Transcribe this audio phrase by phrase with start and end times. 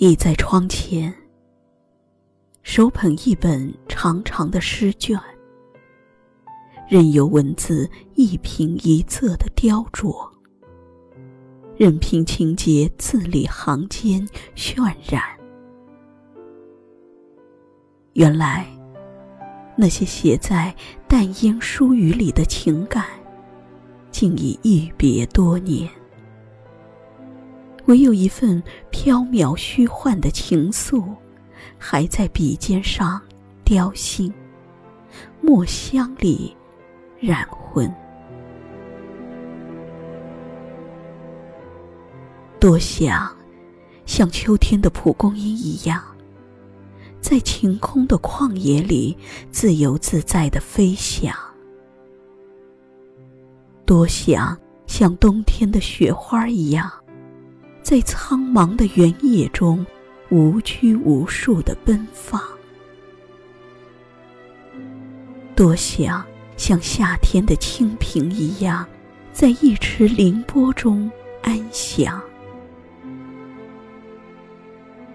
[0.00, 1.12] 倚在窗前，
[2.62, 5.18] 手捧一本长长的诗卷，
[6.88, 10.30] 任由文字一平一仄的雕琢，
[11.76, 14.24] 任凭情节字里行间
[14.54, 15.20] 渲染。
[18.12, 18.68] 原来，
[19.76, 20.72] 那些写在
[21.08, 23.04] 淡烟疏雨里的情感，
[24.12, 25.90] 竟已一别多年。
[27.88, 31.02] 唯有一份缥缈虚幻的情愫，
[31.78, 33.18] 还在笔尖上
[33.64, 34.30] 雕心，
[35.40, 36.54] 墨香里
[37.18, 37.90] 染魂。
[42.60, 43.34] 多想
[44.04, 46.02] 像秋天的蒲公英一样，
[47.22, 49.16] 在晴空的旷野里
[49.50, 51.34] 自由自在的飞翔。
[53.86, 54.54] 多想
[54.86, 56.97] 像冬天的雪花一样。
[57.82, 59.84] 在苍茫的原野中，
[60.30, 62.40] 无拘无束的奔放。
[65.56, 66.24] 多想
[66.56, 68.86] 像夏天的清平一样，
[69.32, 71.10] 在一池凌波中
[71.42, 72.20] 安详。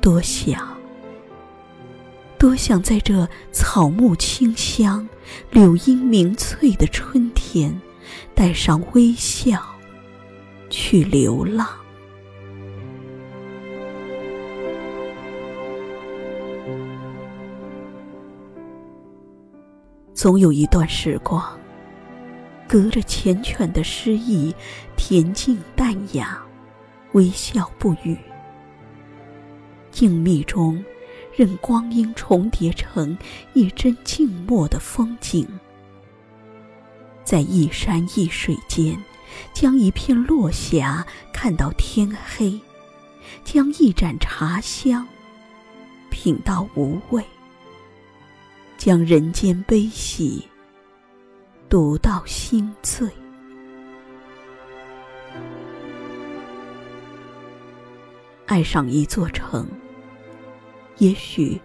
[0.00, 0.76] 多想，
[2.38, 5.08] 多想在这草木清香、
[5.50, 7.80] 柳荫明翠的春天，
[8.34, 9.64] 带上微笑，
[10.68, 11.68] 去流浪。
[20.26, 21.56] 总有一段时光，
[22.66, 24.52] 隔着缱绻的诗意，
[24.96, 26.42] 恬静淡雅，
[27.12, 28.18] 微笑不语。
[29.92, 30.84] 静谧中，
[31.32, 33.16] 任光阴重叠成
[33.52, 35.46] 一帧静默的风景，
[37.22, 39.00] 在一山一水间，
[39.52, 42.60] 将一片落霞看到天黑，
[43.44, 45.06] 将一盏茶香
[46.10, 47.24] 品到无味。
[48.86, 50.46] 将人间悲喜
[51.68, 53.10] 读到心醉。
[58.46, 59.66] 爱上一座城，
[60.98, 61.60] 也许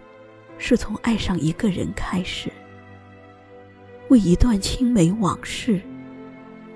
[0.58, 2.50] 是从爱上一个人开始。
[4.08, 5.80] 为一段青梅往事，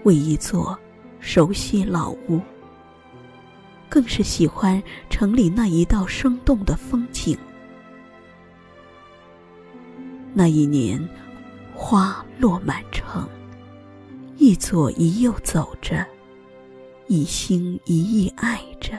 [0.05, 0.79] 为一座
[1.19, 2.41] 熟悉老屋，
[3.89, 4.81] 更是喜欢
[5.11, 7.37] 城里那一道生动的风景。
[10.39, 11.03] 那一年，
[11.75, 13.27] 花落满城，
[14.37, 16.07] 一左一右走着，
[17.07, 18.93] 一心一意爱着。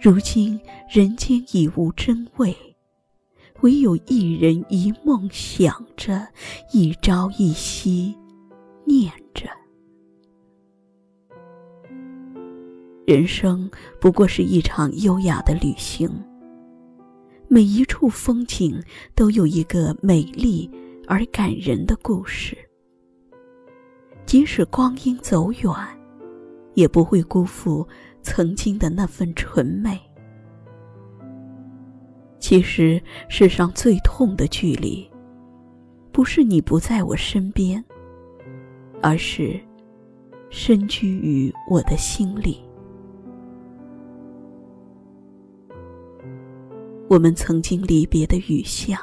[0.00, 2.56] 如今人间已无真味，
[3.62, 6.28] 唯有一人一梦想着，
[6.72, 8.16] 一朝一夕
[8.84, 9.50] 念着。
[13.08, 13.68] 人生
[14.00, 16.08] 不过是一场优雅的旅行。
[17.52, 18.80] 每一处风景
[19.16, 20.70] 都有一个美丽
[21.08, 22.56] 而感人的故事，
[24.24, 25.74] 即使光阴走远，
[26.74, 27.84] 也不会辜负
[28.22, 30.00] 曾经的那份纯美。
[32.38, 35.10] 其实，世上最痛的距离，
[36.12, 37.84] 不是你不在我身边，
[39.02, 39.60] 而是
[40.50, 42.60] 身居于我的心里。
[47.10, 48.96] 我们曾经离别的雨巷，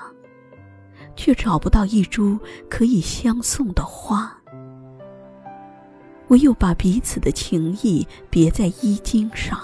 [1.18, 4.34] 却找不到一株可以相送的花。
[6.30, 9.60] 唯有把彼此的情谊别在衣襟上，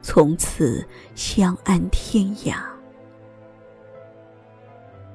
[0.00, 0.82] 从此
[1.14, 2.56] 相安天涯。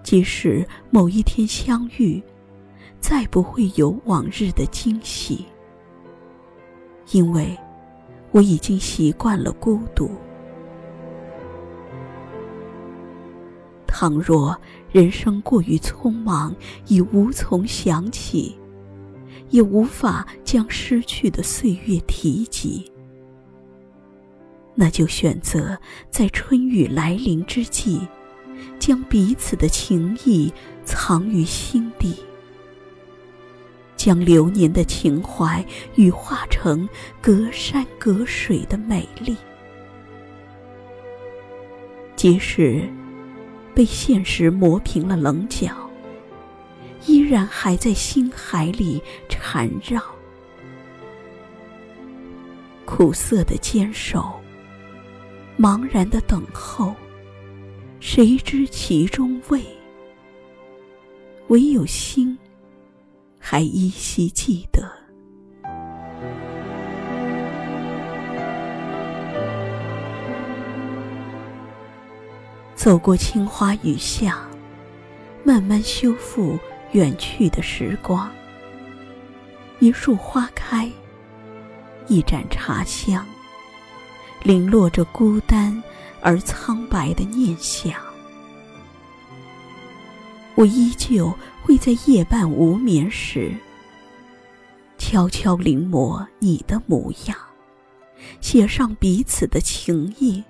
[0.03, 2.22] 即使某一天相遇，
[3.00, 5.48] 再不会有往日的惊喜，
[7.09, 7.58] 因为
[8.30, 10.12] 我已经习惯了孤独。
[13.93, 14.57] 倘若
[14.89, 16.55] 人生过于匆忙，
[16.88, 18.57] 已无从想起，
[19.49, 22.89] 也无法将失去的岁月提及，
[24.75, 25.77] 那就选择
[26.09, 28.07] 在春雨来临之际，
[28.79, 30.51] 将彼此的情谊
[30.85, 32.15] 藏于心底，
[33.97, 35.63] 将流年的情怀
[35.95, 36.88] 羽化成
[37.21, 39.35] 隔山隔水的美丽，
[42.15, 42.89] 即使。
[43.73, 45.75] 被现实磨平了棱角，
[47.06, 50.01] 依然还在心海里缠绕。
[52.85, 54.33] 苦涩的坚守，
[55.57, 56.94] 茫然的等候，
[58.00, 59.63] 谁知其中味？
[61.47, 62.38] 唯有心，
[63.39, 65.00] 还依稀记得。
[72.81, 74.42] 走过青花雨下，
[75.44, 76.57] 慢慢修复
[76.94, 78.28] 远去的时光。
[79.78, 80.92] 一树花开，
[82.07, 83.24] 一盏茶香，
[84.42, 85.80] 零落着孤单
[86.22, 87.94] 而苍白的念想。
[90.56, 91.31] 我依旧
[91.62, 93.54] 会在夜半无眠时，
[94.98, 97.38] 悄悄临摹你的模样，
[98.39, 100.44] 写上彼此的情意，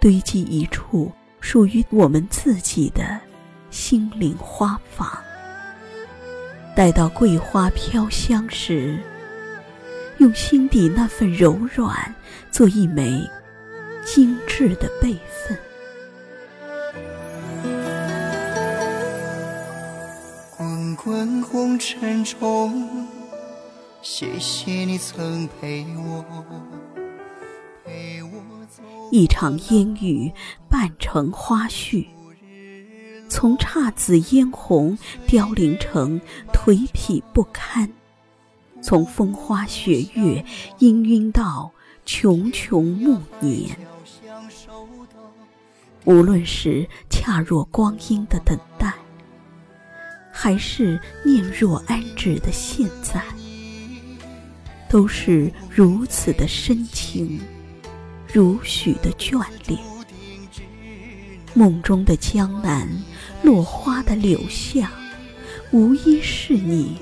[0.00, 3.18] 堆积一处属于我们自己的
[3.70, 5.18] 心灵花房。
[6.76, 8.98] 待到桂花飘香时，
[10.18, 12.14] 用心底那份柔软，
[12.50, 13.28] 做一枚
[14.04, 15.58] 精致的备份。
[20.56, 23.08] 滚滚红尘中，
[24.02, 26.24] 谢谢你曾陪我，
[29.10, 30.32] 一场烟雨
[30.68, 32.06] 半成花絮。
[33.28, 36.20] 从姹紫嫣红凋零成
[36.52, 37.90] 颓圮不堪，
[38.82, 40.44] 从风花雪月
[40.78, 41.70] 氤氲到
[42.04, 43.76] 茕茕暮年。
[46.04, 48.92] 无论是恰若光阴的等待，
[50.32, 53.22] 还是念若安止的现在，
[54.88, 57.38] 都是如此的深情，
[58.32, 59.78] 如许的眷恋。
[61.54, 62.88] 梦中的江南。
[63.42, 64.86] 落花的柳巷，
[65.70, 66.98] 无一是你，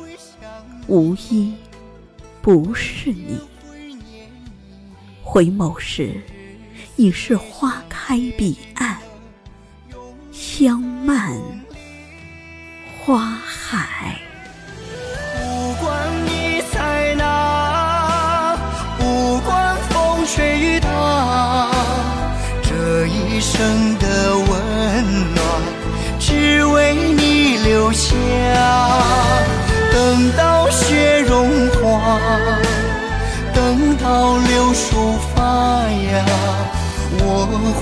[0.87, 1.53] 无一
[2.41, 3.41] 不是你。
[5.21, 6.23] 回眸时，
[6.95, 8.57] 已是花开彼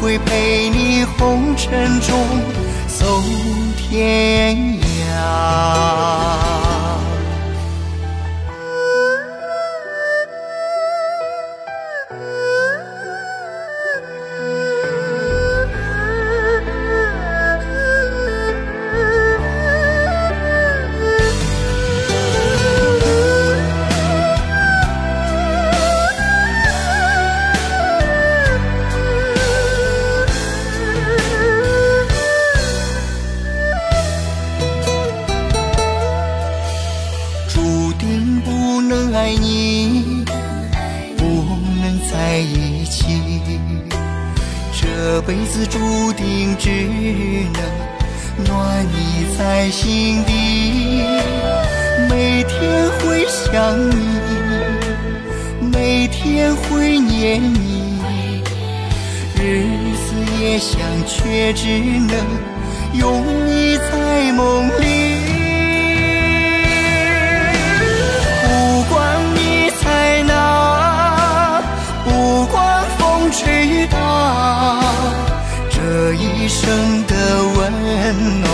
[0.01, 2.17] 会陪你红尘中
[2.87, 3.07] 走
[3.77, 4.57] 天
[5.11, 6.56] 涯。
[49.39, 51.05] 在心底，
[52.09, 53.97] 每天会想你，
[55.61, 58.43] 每天会念你，
[59.35, 62.17] 日思夜想却只能
[62.95, 64.85] 拥你在梦里。
[68.43, 68.49] 不
[68.89, 71.63] 管你在哪，
[72.05, 73.97] 不管风吹雨打。
[75.69, 77.15] 这一生的
[77.55, 77.73] 温
[78.41, 78.49] 暖，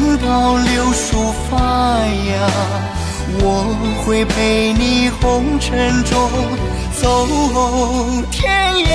[0.00, 2.48] 等到柳树发芽，
[3.40, 3.74] 我
[4.06, 6.30] 会陪你红尘中
[7.00, 7.26] 走
[8.30, 8.86] 天涯。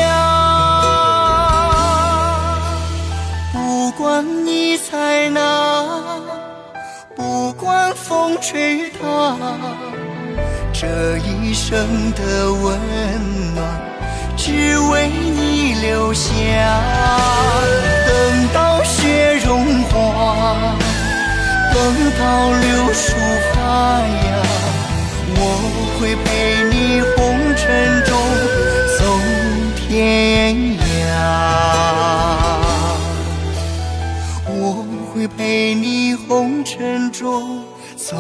[3.52, 5.42] 不管你在哪，
[7.18, 9.38] 不管风吹雨打。
[10.72, 12.80] 这一生的温
[13.56, 13.68] 暖，
[14.38, 16.32] 只为你留下。
[18.08, 20.76] 等到雪融化，
[21.74, 21.78] 等
[22.20, 23.06] 到柳树
[23.52, 23.58] 发
[24.02, 24.06] 芽，
[25.36, 25.40] 我
[25.98, 26.26] 会陪
[26.70, 26.74] 你
[27.16, 27.18] 红
[27.56, 27.66] 尘
[28.06, 28.10] 中
[28.98, 29.02] 走
[29.76, 30.82] 天涯。
[34.46, 37.64] 我会陪你红尘中
[37.96, 38.16] 走。